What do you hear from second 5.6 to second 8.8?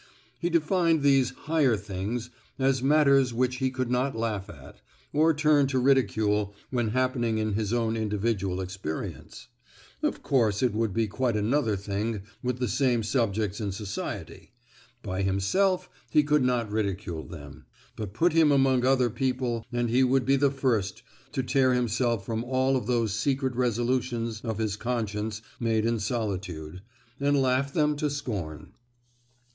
to ridicule when happening in his own individual